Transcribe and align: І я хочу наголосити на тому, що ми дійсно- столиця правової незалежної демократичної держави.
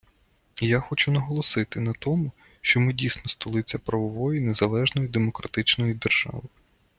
І 0.61 0.67
я 0.67 0.79
хочу 0.79 1.11
наголосити 1.11 1.79
на 1.79 1.93
тому, 1.99 2.31
що 2.61 2.79
ми 2.79 2.93
дійсно- 2.93 3.29
столиця 3.29 3.79
правової 3.79 4.41
незалежної 4.41 5.07
демократичної 5.07 5.93
держави. 5.93 6.41